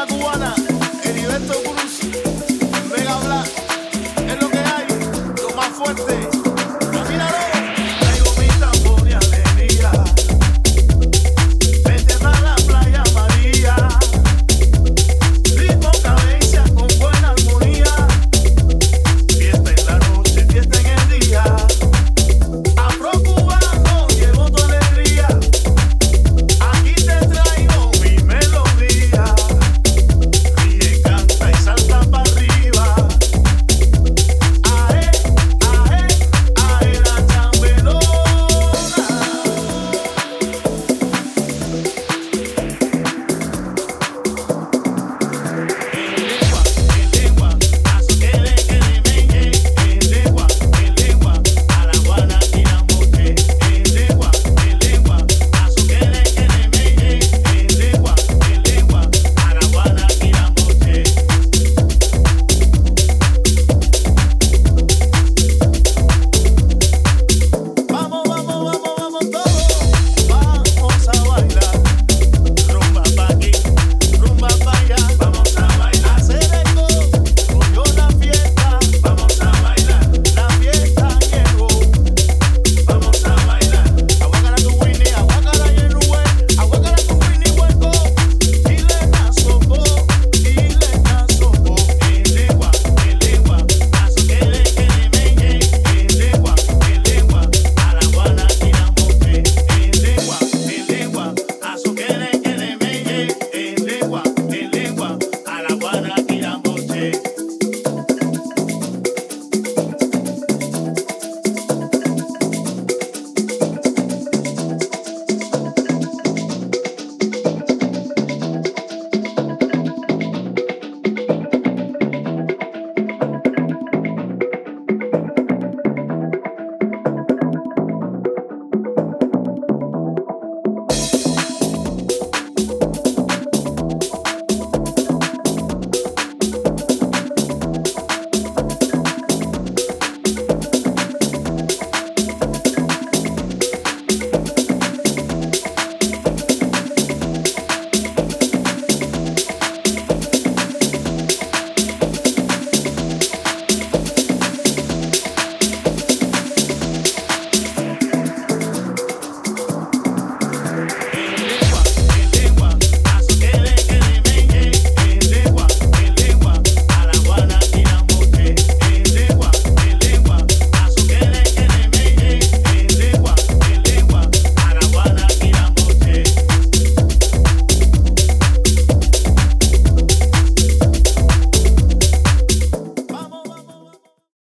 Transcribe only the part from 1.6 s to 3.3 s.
Cruz, Mega